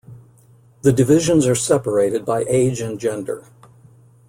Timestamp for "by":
2.25-2.43